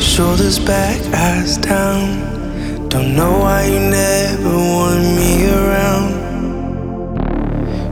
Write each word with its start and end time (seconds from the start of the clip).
Shoulders 0.00 0.58
back, 0.58 1.00
eyes 1.14 1.56
down. 1.56 2.88
Don't 2.90 3.16
know 3.16 3.38
why 3.38 3.64
you 3.64 3.80
never 3.80 4.54
wanted 4.54 5.16
me 5.16 5.48
around. 5.48 6.12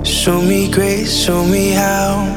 Show 0.07 0.43
me 0.43 0.71
grace, 0.71 1.17
show 1.25 1.45
me 1.47 1.71
how. 1.71 2.32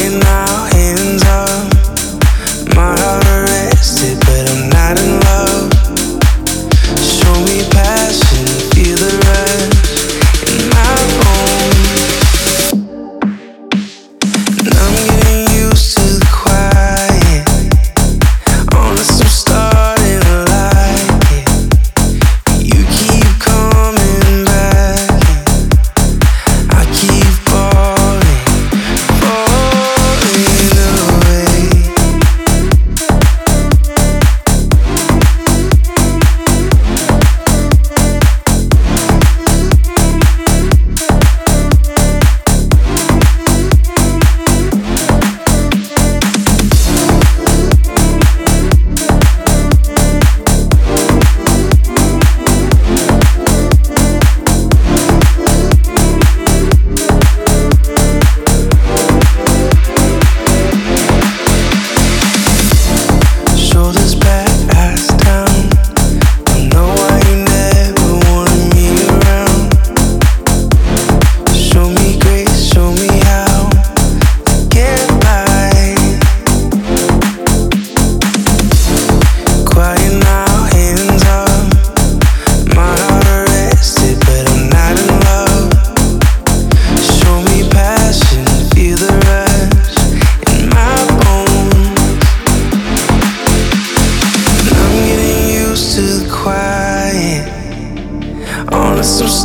тайна 0.00 0.49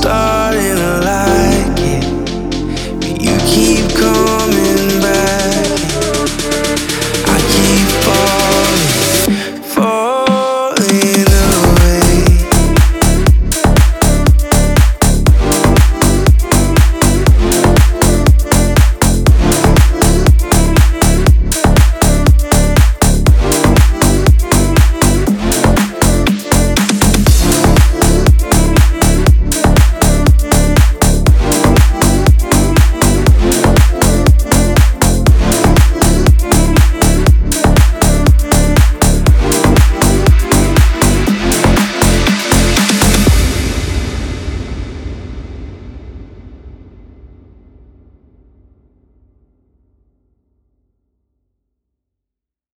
stop. 0.06 0.35